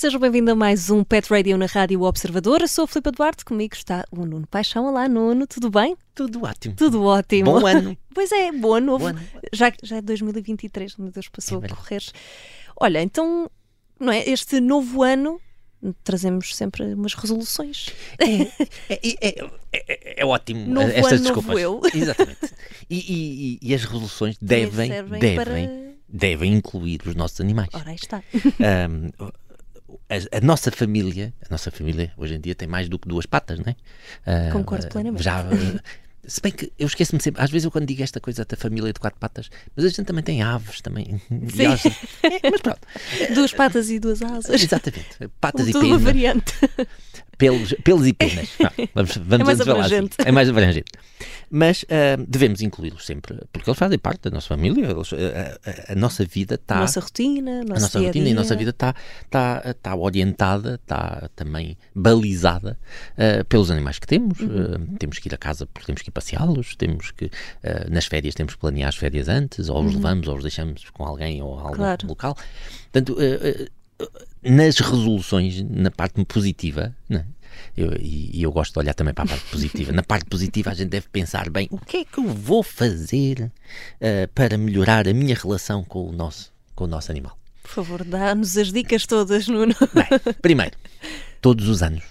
[0.00, 2.62] Seja bem-vindo a mais um Pet Radio na Rádio Observador.
[2.62, 4.86] Eu sou a Filipe Duarte, comigo está o Nuno Paixão.
[4.86, 5.94] Olá, Nuno, tudo bem?
[6.14, 6.74] Tudo ótimo.
[6.74, 7.60] Tudo ótimo.
[7.60, 7.94] Bom ano.
[8.14, 8.98] Pois é, bom ano.
[8.98, 9.20] Bom ano.
[9.52, 12.02] Já, já é 2023, meu Deus, passou É a correr.
[12.80, 13.50] Olha, então,
[14.00, 14.26] não é?
[14.26, 15.38] Este novo ano
[16.04, 17.90] trazemos sempre umas resoluções.
[18.18, 18.42] É,
[18.92, 21.62] é, é, é- é ótimo Novo estas ano, novo desculpas.
[21.62, 21.80] eu.
[21.94, 22.54] Exatamente.
[22.88, 25.54] E, e- e- as resoluções devem, devem, para-
[26.08, 27.68] devem incluir os nossos animais.
[27.72, 28.22] Ora, aí está.
[28.60, 29.10] Ahm,
[30.08, 33.26] a, a nossa família, a nossa família hoje em dia tem mais do que duas
[33.26, 33.76] patas, não é?
[34.26, 35.22] Ah, Concordo plenamente.
[35.22, 35.80] Já, ah,
[36.26, 38.92] se bem que eu esqueço-me sempre, às vezes eu quando digo esta coisa da família
[38.92, 41.20] de quatro patas, mas a gente também tem aves também.
[41.30, 41.90] E Sim.
[42.42, 42.80] É, mas pronto,
[43.34, 44.62] Duas patas e duas asas.
[44.62, 45.06] exatamente.
[45.40, 46.02] Patas e Tudo uma penas.
[46.02, 46.54] variante.
[47.40, 48.48] pelos, pelos e penas.
[48.60, 49.94] Vá, vamos vamos É mais falar assim.
[49.96, 50.16] abrangente.
[50.24, 50.92] É mais abrangente.
[51.50, 54.86] Mas ah, devemos incluí-los sempre, porque eles fazem parte da nossa família.
[54.86, 56.76] eles- a, a- a nossa vida está.
[56.76, 58.58] A nossa rotina, A nossa dia rotina e a nossa dia.
[58.58, 58.94] vida está
[59.28, 62.78] tá, tá orientada, está também balizada
[63.18, 64.38] ah, pelos animais que temos.
[64.38, 64.48] Uhum.
[64.92, 67.30] Ah, temos que ir a casa porque temos que ir passeá-los, temos que,
[67.64, 70.84] ah, nas férias, temos que planear as férias antes, ou os levamos, ou os deixamos
[70.90, 71.76] com alguém ou algum Uhum.
[71.76, 72.06] Claro.
[72.06, 72.36] local.
[72.92, 73.79] Portanto, ah, ah,
[74.42, 77.26] nas resoluções, na parte positiva, né?
[77.76, 79.92] Eu, e, eu gosto de olhar também para a parte positiva.
[79.92, 83.50] Na parte positiva, a gente deve pensar bem: o que é que eu vou fazer
[84.00, 87.36] ah, para melhorar a minha relação com o nosso, com o nosso animal?
[87.62, 89.74] Por favor, dá-nos as dicas todas, Nuno.
[89.94, 90.76] Bem, primeiro,
[91.40, 92.02] todos os anos,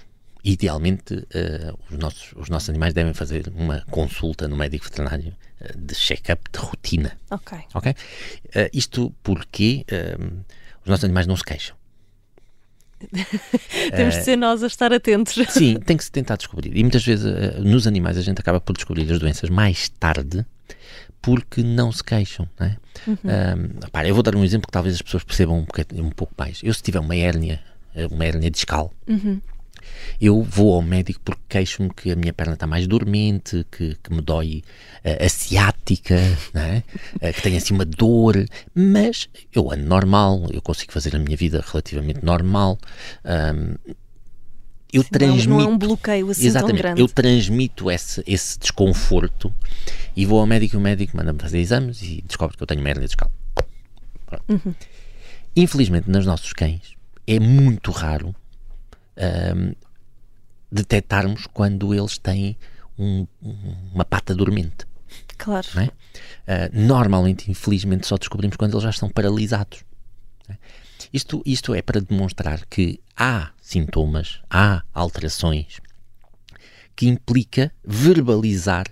[0.41, 5.73] idealmente, eh, os, nossos, os nossos animais devem fazer uma consulta no médico veterinário eh,
[5.75, 7.17] de check-up de rotina.
[7.29, 7.57] Ok.
[7.73, 7.93] Ok?
[8.55, 9.85] Eh, isto porque
[10.81, 11.75] os nossos animais não se queixam.
[13.95, 15.33] Temos de ser nós a estar atentos.
[15.49, 16.75] Sim, tem que se tentar descobrir.
[16.75, 20.45] E muitas vezes eh, nos animais a gente acaba por descobrir as doenças mais tarde
[21.21, 22.47] porque não se queixam.
[22.59, 22.77] Não é?
[23.25, 23.55] Ah,
[23.85, 26.61] repara, eu vou dar um exemplo que talvez as pessoas percebam um, um pouco mais.
[26.63, 27.61] Eu, se tiver uma hérnia,
[27.95, 28.93] eh, uma hérnia discal,
[30.19, 34.13] eu vou ao médico porque queixo-me que a minha perna está mais dormente, que, que
[34.13, 34.63] me dói
[35.03, 36.15] eh, a ciática,
[36.53, 36.83] não é?
[37.21, 41.35] Eh, que tenho assim uma dor, mas eu ando normal, eu consigo fazer a minha
[41.37, 42.77] vida relativamente normal.
[43.23, 43.75] Ahm,
[44.91, 45.49] eu Não, transmito.
[45.49, 47.01] não é um bloqueio assim tão Exatamente, grande.
[47.01, 49.53] eu transmito esse, esse desconforto
[50.15, 52.85] e vou ao médico e o médico manda-me fazer exames e descobre que eu tenho
[52.87, 53.31] hérnia discal.
[54.47, 54.73] Uhum.
[55.55, 56.81] Infelizmente, nos nossos cães,
[57.27, 58.33] é muito raro
[59.19, 59.73] ahm,
[60.71, 62.57] detectarmos quando eles têm
[62.97, 64.87] um- um- uma pata dormente.
[65.37, 65.67] Claro.
[65.79, 65.89] é?
[66.47, 69.83] Ah, normalmente, infelizmente, só descobrimos quando eles já estão paralisados.
[70.49, 70.57] é?
[71.13, 75.79] Isto, isto é para demonstrar que há sintomas, há alterações
[76.95, 78.85] que implica verbalizar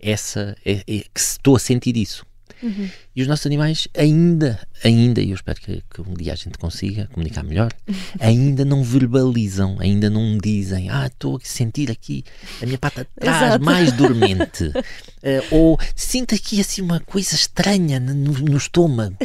[0.00, 2.24] essa é, é, que estou a sentir isso.
[3.14, 6.58] E os nossos animais ainda, ainda, e eu espero que, que um dia a gente
[6.58, 7.72] consiga comunicar melhor,
[8.20, 12.24] ainda não verbalizam, ainda não dizem, ah, estou a sentir aqui
[12.62, 13.64] a minha pata de trás Exato.
[13.64, 14.72] mais dormente,
[15.22, 19.16] Eh, ou sinto aqui assim uma coisa estranha no, no estômago.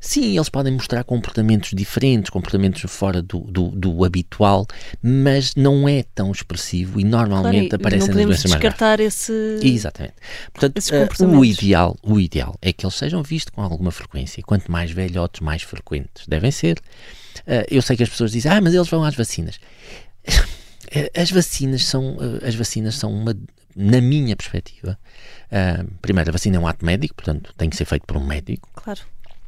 [0.00, 4.66] Sim, eles podem mostrar comportamentos diferentes, comportamentos fora do, do, do habitual,
[5.02, 9.00] mas não é tão expressivo e Claro, normalmente e aparecem não nas doenças mais descartar
[9.00, 9.32] esse.
[9.62, 10.14] Exatamente.
[10.52, 14.42] Portanto, eh, o ideal, o ideal é que eles sejam vistos com alguma frequência.
[14.42, 16.78] Quanto mais velhotes, mais frequentes devem ser.
[17.46, 19.58] Eh, eu sei que as pessoas dizem, ah, mas eles vão às vacinas.
[20.88, 23.36] Eh, As vacinas são, as vacinas são uma,
[23.74, 24.96] na minha perspectiva,
[25.50, 28.24] eh, primeiro, a vacina é um ato médico, portanto, tem que ser feito por um
[28.24, 28.68] médico.
[28.72, 29.00] Claro.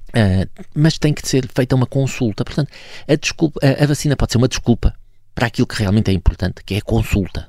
[0.09, 2.45] Uh, mas tem que ser feita uma consulta.
[2.45, 2.71] Portanto,
[3.07, 4.95] a, desculpa, a, a vacina pode ser uma desculpa
[5.35, 7.49] para aquilo que realmente é importante, que é a consulta.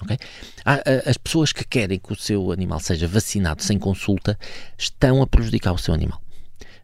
[0.00, 0.16] ok?
[0.64, 4.38] Há, a- as pessoas que querem que o seu animal seja vacinado sem consulta
[4.78, 6.20] estão a prejudicar o seu animal.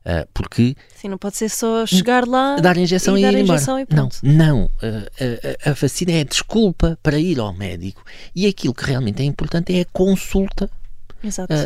[0.05, 2.57] Uh, porque Sim, não pode ser só chegar lá.
[2.57, 3.57] dar a injeção e, dar ir a embora.
[3.57, 4.65] injeção e não, não.
[4.67, 9.25] Uh, a, vacina é a desculpa para ir ao médico e aquilo que realmente é
[9.25, 10.71] importante é a consulta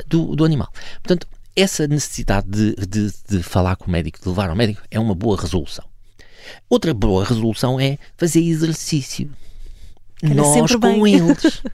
[0.07, 0.73] do, do animal.
[1.03, 4.99] Portanto, essa necessidade de, de, de falar com o médico, de levar ao médico, é
[4.99, 5.85] uma boa resolução.
[6.69, 9.31] Outra boa resolução é fazer exercício.
[10.23, 11.15] Era Nós com bem.
[11.15, 11.63] eles.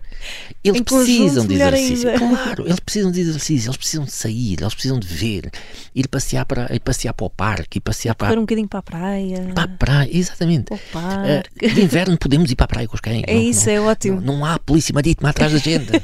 [0.65, 2.09] Eles precisam de exercício.
[2.11, 2.19] ainda.
[2.19, 5.53] Claro, eles precisam de exercício, eles precisam de sair, eles precisam de ver,
[5.95, 8.81] ir passear para, ir passear para o parque, ir passear para, Para um bocadinho para
[8.81, 9.53] a praia.
[9.55, 10.73] para a praia, exatamente.
[10.93, 11.69] Parque.
[11.73, 13.23] de inverno podemos ir para a praia com os cães.
[13.29, 14.21] É não- isso, não- é ótimo.
[14.21, 15.93] Não, não há polícia marítima atrás da gente.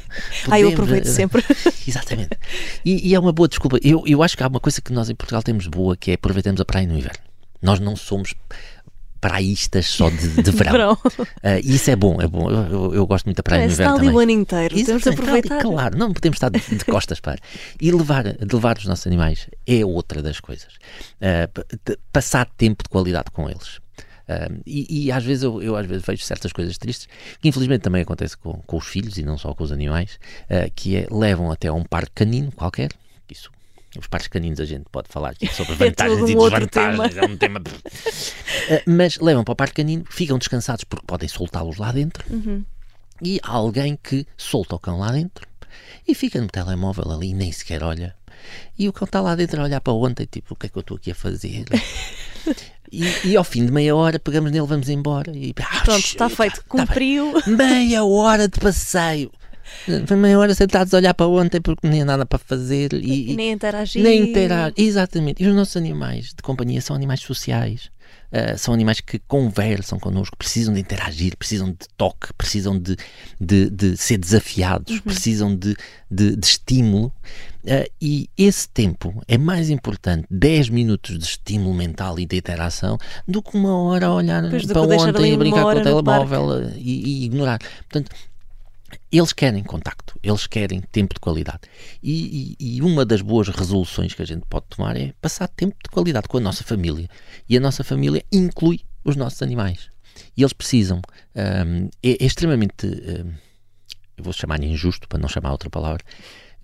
[0.48, 1.44] Ah, eu Podemos, aproveito eh, sempre.
[1.88, 2.38] Exatamente.
[2.84, 3.78] E, e é uma boa desculpa.
[3.82, 6.14] Eu, eu acho que há uma coisa que nós em Portugal temos boa, que é
[6.14, 7.18] aproveitamos a praia no inverno.
[7.60, 8.34] Nós não somos
[9.22, 10.94] praístas só de, de verão.
[10.94, 12.50] uh, e isso é bom, é bom.
[12.50, 14.86] Eu, eu, eu gosto muito da praia no inverno está ali o ano inteiro, Isso,
[14.86, 15.54] temos de aproveitar.
[15.54, 17.38] Ali, claro, não podemos estar de, de costas para.
[17.80, 20.74] E levar, levar os nossos animais é outra das coisas.
[21.20, 23.76] Uh, passar tempo de qualidade com eles.
[24.28, 27.08] Uh, e, e, às vezes eu, eu, às vezes vejo certas coisas tristes
[27.40, 30.70] que infelizmente também acontece com, com os filhos e não só com os animais, uh,
[30.74, 32.90] que é levam até a um parque canino qualquer,
[33.30, 33.50] isso
[33.98, 37.24] os parques caninos a gente pode falar aqui sobre é vantagens um e desvantagens, é
[37.24, 37.60] um tema.
[37.60, 42.64] uh, mas levam para o parque canino, ficam descansados porque podem soltá-los lá dentro uhum.
[43.20, 45.46] e há alguém que solta o cão lá dentro
[46.06, 48.14] e fica no telemóvel ali e nem sequer olha.
[48.78, 50.76] E o cão está lá dentro a olhar para ontem, tipo, o que é que
[50.76, 51.64] eu estou aqui a fazer?
[52.92, 56.28] E, e, ao fim de meia hora pegamos nele, vamos embora e ah, pronto, está
[56.28, 57.32] feito, tá, cumpriu.
[57.40, 59.32] Tá meia hora de passeio.
[60.06, 63.36] Foi meia hora sentados a olhar para ontem porque nem nada para fazer e, e
[63.36, 64.02] nem interagir.
[64.02, 65.42] Nem interagir, exatamente.
[65.42, 67.90] E os nossos animais de companhia são animais sociais.
[68.32, 72.96] Uh, são animais que conversam connosco, precisam de interagir, precisam de toque, precisam de,
[73.38, 75.00] de, de ser desafiados, uhum.
[75.02, 75.76] precisam de,
[76.10, 77.12] de, de estímulo.
[77.62, 82.96] Uh, e esse tempo é mais importante, 10 minutos de estímulo mental e de interação,
[83.28, 87.24] do que uma hora a olhar para ontem e brincar com o telemóvel e, e
[87.26, 87.58] ignorar.
[87.58, 88.10] Portanto,
[89.10, 91.60] eles querem contacto, eles querem tempo de qualidade.
[92.02, 95.76] E, e, e, uma das boas resoluções que a gente pode tomar é passar tempo
[95.82, 97.08] de qualidade com a nossa família.
[97.48, 99.90] E a nossa família inclui os nossos animais.
[100.36, 101.00] E eles precisam.
[101.34, 102.86] Um, é, é, extremamente.
[102.86, 103.32] Um,
[104.16, 106.04] eu vou chamar injusto, para não chamar outra palavra,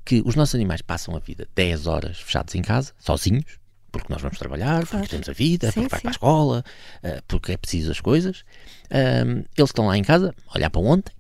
[0.05, 3.59] que os nossos animais passam a vida 10 horas fechados em casa, sozinhos,
[3.91, 4.87] porque nós vamos trabalhar, claro.
[4.87, 6.03] porque temos a vida, sim, porque vai sim.
[6.03, 6.65] para a escola,
[7.03, 8.45] uh, porque é preciso as coisas.
[8.91, 11.13] Um, eles estão lá em casa, olhar para ontem,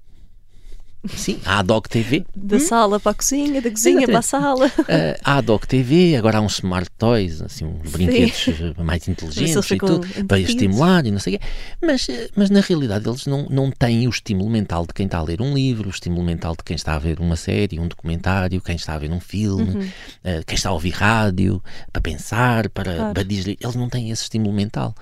[1.06, 2.24] Sim, há a Dog TV.
[2.34, 2.60] Da hum?
[2.60, 4.10] sala para a cozinha, da cozinha Exatamente.
[4.10, 4.66] para a sala.
[4.66, 8.46] Uh, há a Dog TV, agora há uns smart toys, assim, uns brinquedos
[8.78, 11.44] mais inteligentes e tudo, para estimular e não sei o quê.
[11.80, 15.18] Mas, eh, mas na realidade eles não, não têm o estímulo mental de quem está
[15.18, 17.86] a ler um livro, o estímulo mental de quem está a ver uma série, um
[17.86, 19.82] documentário, quem está a ver um filme, uhum.
[19.82, 21.62] uh, quem está a ouvir rádio,
[21.92, 23.14] para pensar, para, claro.
[23.14, 23.56] para dizer.
[23.60, 24.94] Eles não têm esse estímulo mental.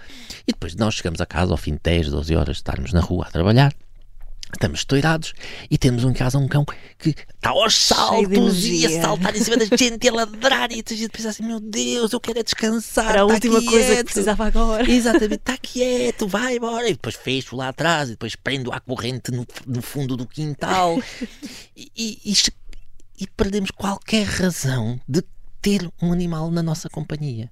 [0.46, 3.00] E depois nós chegamos a casa ao fim de 10, 12 horas de estarmos na
[3.00, 3.72] rua a trabalhar
[4.52, 5.34] Estamos estourados
[5.68, 6.64] e temos em casa um cão
[6.98, 10.84] que está aos saltos e a saltar em cima da gente e a ladrar e
[10.88, 13.10] a gente pensa assim: meu Deus, eu quero é descansar.
[13.10, 13.70] Era a tá última quieto.
[13.70, 14.88] coisa que precisava agora.
[14.90, 16.88] Exatamente, está quieto, vai embora.
[16.88, 21.02] E depois fecho lá atrás e depois prendo a corrente no, no fundo do quintal
[21.76, 22.34] e, e,
[23.18, 25.22] e perdemos qualquer razão de
[25.60, 27.50] ter um animal na nossa companhia.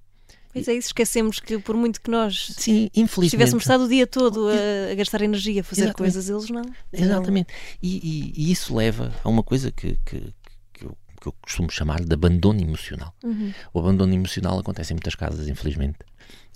[0.55, 2.89] Pois é, isso esquecemos que por muito que nós Sim,
[3.29, 5.97] tivéssemos estado o dia todo a, a gastar energia a fazer Exatamente.
[5.97, 6.62] coisas, eles não.
[6.93, 7.53] Exatamente.
[7.83, 10.33] E, e, e, isso leva a uma coisa que, que,
[10.73, 13.12] que, eu, que eu costumo chamar de abandono emocional.
[13.25, 13.53] Uhum.
[13.73, 15.99] O abandono emocional acontece em muitas casas, infelizmente.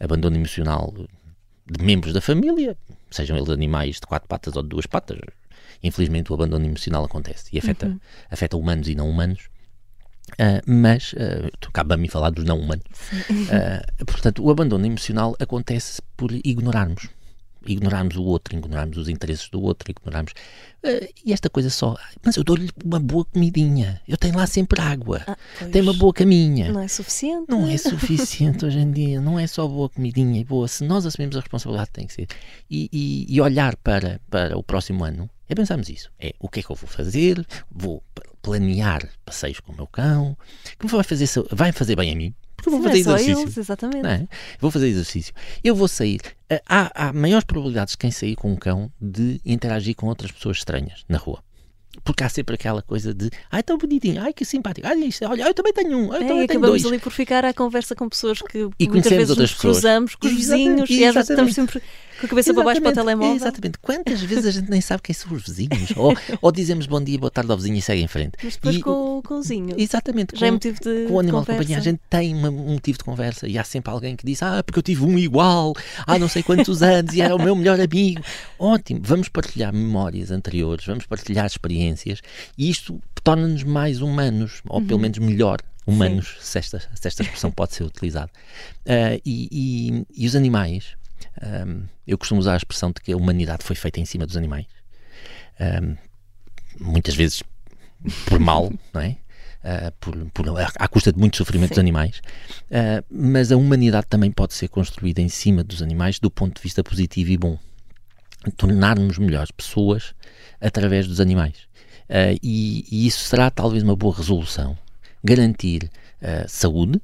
[0.00, 0.94] Abandono emocional
[1.66, 2.78] de membros da família,
[3.10, 5.18] sejam eles animais de quatro patas ou de duas patas.
[5.82, 8.00] Infelizmente o abandono emocional acontece e afeta, uhum.
[8.30, 9.48] afeta humanos e não humanos.
[10.32, 12.84] Uh, mas uh, cabe a mim falar dos não humanos.
[13.30, 17.08] Uh, portanto, o abandono emocional acontece por ignorarmos.
[17.66, 20.32] Ignorarmos o outro, ignorarmos os interesses do outro, ignorarmos.
[20.84, 21.96] Uh, e esta coisa só.
[22.24, 24.00] Mas eu dou-lhe uma boa comidinha.
[24.06, 25.22] Eu tenho lá sempre água.
[25.26, 25.36] Ah,
[25.72, 26.70] tenho uma boa caminha.
[26.70, 27.46] Não é suficiente.
[27.48, 29.20] Não é suficiente hoje em dia.
[29.20, 30.68] Não é só boa comidinha e boa.
[30.68, 32.28] Se nós assumimos a responsabilidade, tem que ser.
[32.70, 36.10] E, e, e olhar para, para o próximo ano é pensarmos isso.
[36.18, 37.44] É o que é que eu vou fazer?
[37.70, 38.02] Vou
[38.48, 40.34] planear passeios com o meu cão,
[40.78, 43.42] que me vai fazer, vai fazer bem a mim, porque eu vou fazer é exercício.
[43.42, 44.06] Eles, exatamente.
[44.06, 44.26] É?
[44.58, 45.34] Vou fazer exercício.
[45.62, 46.20] Eu vou sair.
[46.48, 50.32] Eh, há, há maiores probabilidades de quem sair com um cão de interagir com outras
[50.32, 51.42] pessoas estranhas na rua.
[52.02, 55.42] Porque há sempre aquela coisa de ai, tão bonitinho, ai, que simpático, ai, isto, olha,
[55.42, 56.50] eu também tenho um, eu é, também tenho dois.
[56.50, 60.14] acabamos ali por ficar à conversa com pessoas que e muitas vezes outras nos cruzamos
[60.14, 61.82] com os vizinhos e às vezes estamos sempre
[62.18, 63.36] com a cabeça para baixo para o telemóvel.
[63.36, 63.78] Exatamente.
[63.78, 65.92] Quantas vezes a gente nem sabe quem são os vizinhos?
[65.96, 68.32] ou, ou dizemos bom dia, boa tarde ao vizinho e segue em frente.
[68.42, 69.74] Mas depois e, com, com o vizinho.
[69.78, 70.34] Exatamente.
[70.34, 71.42] Já com, é motivo de Com o animal conversa.
[71.42, 74.26] de companhia, a gente tem uma, um motivo de conversa e há sempre alguém que
[74.26, 75.74] diz ah, porque eu tive um igual
[76.06, 78.22] há não sei quantos anos e era o meu melhor amigo.
[78.58, 79.00] Ótimo.
[79.02, 82.20] Vamos partilhar memórias anteriores, vamos partilhar experiências
[82.56, 85.02] e isto torna-nos mais humanos, ou pelo uhum.
[85.02, 85.58] menos melhor
[85.88, 88.30] humanos, se esta, se esta expressão pode ser utilizada.
[88.86, 90.96] Uh, e, e, e, os animais,
[91.42, 94.36] um, eu costumo usar a expressão de que a humanidade foi feita em cima dos
[94.36, 94.66] animais.
[95.60, 95.96] Um,
[96.80, 97.42] muitas vezes
[98.26, 99.16] por mal, não é?
[99.58, 101.74] Uh, por, por, à custa de muito sofrimento Sim.
[101.74, 102.22] dos animais,
[102.70, 106.62] uh, mas a humanidade também pode ser construída em cima dos animais do ponto de
[106.62, 107.58] vista positivo e bom.
[108.56, 110.14] Tornarmos melhores pessoas
[110.60, 111.66] através dos animais.
[112.08, 114.78] Uh, e, e, isso será talvez uma boa resolução.
[115.22, 115.90] Garantir
[116.46, 117.00] saúde,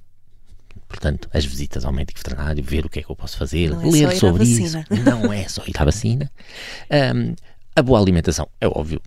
[0.88, 3.82] Portanto, as visitas ao médico veterinário, ver o que é que eu posso fazer, Não
[3.82, 4.78] é ler sobre isso.
[5.04, 6.30] Não é só ir à vacina.
[7.14, 7.34] Um,
[7.76, 9.00] a boa alimentação, é óbvio.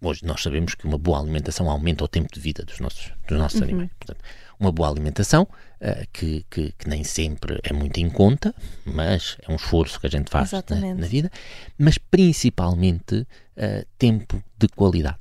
[0.00, 3.38] Hoje nós sabemos que uma boa alimentação aumenta o tempo de vida dos nossos, dos
[3.38, 3.64] nossos Uhum.
[3.64, 3.90] animais.
[3.98, 4.22] Portanto,
[4.60, 5.48] uma boa alimentação
[5.80, 8.54] eh, que, que, que nem sempre é muito em conta,
[8.84, 11.00] mas é um esforço que a gente faz na, Exatamente.
[11.00, 11.30] na vida,
[11.78, 15.18] mas principalmente eh, tempo de qualidade.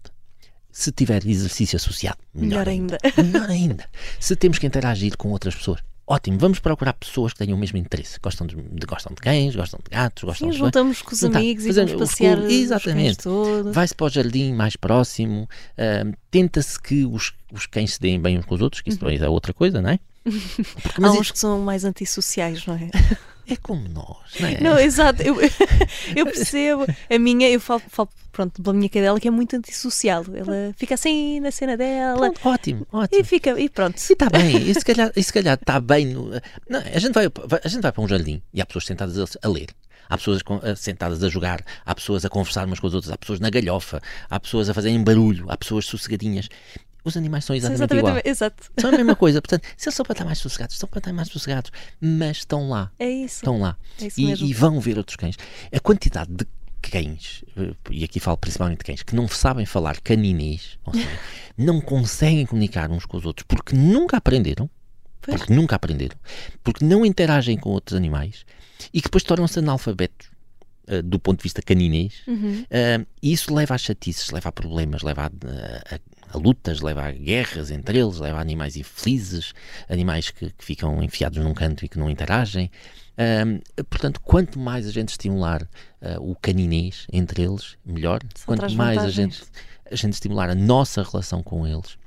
[0.75, 2.97] Se tiver exercício associado, melhor, Melhor ainda.
[3.23, 3.85] Melhor ainda.
[4.19, 6.39] Se temos que interagir com outras pessoas, ótimo.
[6.39, 8.17] Vamos procurar pessoas que tenham o mesmo interesse.
[8.19, 10.57] Gostam de, de- gostam de cães, gostam de gatos, gostam Sim, de.
[10.57, 13.19] juntamos com os Juntar, amigos e fazendo vamos os passear cães exatamente.
[13.71, 18.39] Vai-se para o jardim mais próximo, ahm, tenta-se que os, os cães se deem bem
[18.39, 19.99] uns com os outros, que isso depois é outra coisa, não é?
[20.81, 22.89] Porque, Há mas uns isso que são mais antissociais, não é?
[23.47, 24.61] é como nós, não é?
[24.61, 25.21] Não, exato.
[25.21, 25.35] Eu,
[26.15, 26.85] eu percebo.
[27.09, 30.25] A minha, eu falo, falo pronto, pela minha cadela que é muito antissocial.
[30.33, 33.21] Ela fica assim na cena dela Pronto, ótimo, ótimo.
[33.21, 33.97] e fica, e pronto.
[33.97, 36.07] E está bem, e se calhar, e se calhar está bem.
[36.07, 36.29] No,
[36.69, 39.25] não, a, gente vai, a gente vai para um jardim e há pessoas sentadas a,
[39.43, 39.67] a ler.
[40.09, 40.41] Há pessoas
[40.77, 44.01] sentadas a jogar, há pessoas a conversar umas com as outras, há pessoas na galhofa,
[44.29, 46.49] há pessoas a fazerem barulho, há pessoas sossegadinhas.
[47.05, 48.13] Os animais são exatamente, igual.
[48.13, 48.71] Exatamente, exato.
[48.79, 49.39] São a mesma coisa.
[49.43, 52.69] Portanto, se eles são para estar mais sossegados, estão para estar mais sossegados, mas estão
[52.69, 52.91] lá.
[52.97, 53.35] É isso.
[53.37, 53.77] Estão lá.
[54.01, 54.47] É isso e, mesmo.
[54.47, 55.35] e vão ver outros cães.
[55.73, 56.45] A quantidade de
[56.81, 61.07] cães, eh, e aqui falo principalmente de cães, que não sabem falar caninês, ou seja,
[61.57, 64.69] não conseguem comunicar uns com os outros porque nunca aprenderam,
[65.21, 65.37] Pois.
[65.37, 66.17] porque nunca aprenderam,
[66.63, 68.45] porque não interagem com outros animais
[68.93, 70.27] e que depois tornam-se analfabetos.
[70.87, 72.65] eh, do ponto de vista caninês, Uhum.
[73.21, 75.99] e isso leva a chatices, leva a problemas, leva a, a-
[76.29, 79.53] a lutas, leva a guerras entre eles, leva a animais infelizes,
[79.89, 82.69] animais que, que ficam enfiados num canto e que não interagem.
[83.89, 85.67] Portanto, quanto mais a gente estimular
[86.01, 88.19] ah, o caninês entre eles, melhor.
[88.35, 89.43] Só quanto mais a gente,
[89.89, 91.97] a gente estimular a nossa relação com eles,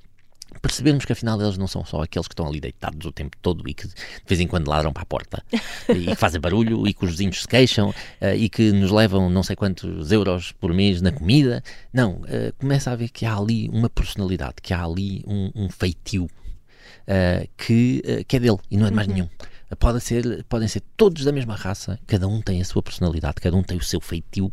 [0.66, 3.68] percebermos que afinal eles não são só aqueles que estão ali deitados o tempo todo
[3.68, 3.94] e que de
[4.26, 5.42] vez em quando ladram para a porta
[5.88, 9.30] e que fazem barulho e que os vizinhos se queixam ah, e que nos levam
[9.30, 11.62] não sei quantos euros por mês na comida.
[11.92, 15.68] Não, ah, começa a ver que há ali uma personalidade, que há ali um, um
[15.70, 16.28] feitio
[17.06, 18.96] ah, que, ah, que é dele e não é de Uhum.
[18.96, 19.28] mais nenhum.
[19.78, 23.56] Pode ser, podem ser todos da mesma raça, cada um tem a sua personalidade, cada
[23.56, 24.50] um tem o seu feitio.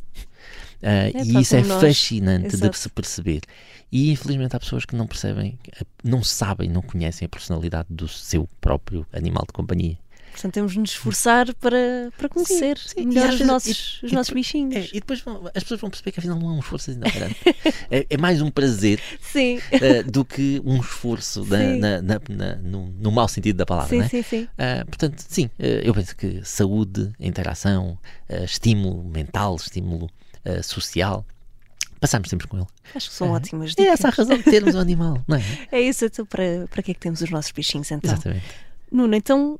[0.83, 1.81] Ah, É, e isso é nós.
[1.81, 2.77] fascinante de Exato.
[2.77, 3.41] se perceber.
[3.91, 5.57] E infelizmente há pessoas que não percebem,
[6.03, 9.97] não sabem, não conhecem a personalidade do seu próprio animal de companhia.
[10.31, 13.05] Portanto, temos de nos esforçar para, para conhecer sim.
[13.05, 14.75] melhor E às os vezes- nossos, e- os nossos bichinhos.
[14.75, 17.07] É, e depois vão- as pessoas vão perceber que afinal não é um esforço ainda
[17.07, 17.35] grande.
[17.91, 21.77] é, é mais um prazer Sim, ah, do que um esforço na- Sim.
[21.77, 23.89] na- na- na- no, no mau sentido da palavra.
[23.91, 24.09] sim, não é?
[24.09, 24.47] sim, sim.
[24.57, 27.95] Ah, portanto, sim, ah, eu penso que saúde, interação,
[28.27, 30.09] ah, estímulo mental, estímulo
[30.45, 31.25] ah, social,
[31.99, 32.67] passamos sempre com ele.
[32.95, 33.93] Acho que são ótimas É dicas.
[33.93, 35.43] essa a razão de termos um animal, não é?
[35.71, 38.11] É isso, então para, para que é que temos os nossos bichinhos então?
[38.11, 38.45] Exatamente.
[38.91, 39.59] Nuno, então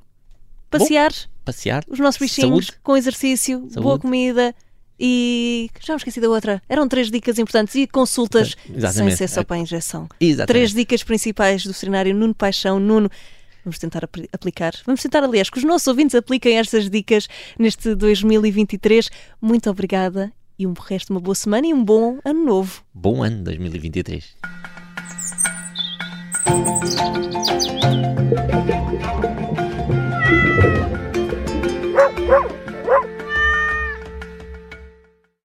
[0.69, 1.11] passear
[1.45, 2.79] Passear, os nossos bichinhos Saúde.
[2.81, 4.01] com exercício, boa Saúde.
[4.01, 4.55] comida
[4.99, 6.61] e já me esqueci da outra.
[6.69, 9.17] Eram três dicas importantes e consultas sem Exatamente.
[9.17, 10.07] ser só para a injeção.
[10.21, 10.47] Exatamente.
[10.47, 12.79] Três dicas principais do veterinário Nuno Paixão.
[12.79, 13.09] Nuno,
[13.65, 14.73] vamos tentar apl- aplicar.
[14.85, 17.27] Vamos tentar, aliás, que os nossos ouvintes apliquem estas dicas
[17.59, 19.09] neste 2023.
[19.41, 22.83] Muito obrigada e um resto uma boa semana e um bom ano novo.
[22.93, 24.35] Bom ano 2023.
[32.27, 32.62] Woo!